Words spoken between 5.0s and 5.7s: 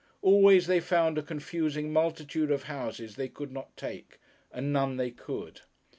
could.